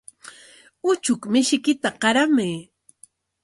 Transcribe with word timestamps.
Uchuk 0.89 1.21
mishiykita 1.31 1.89
qaramay. 2.01 2.55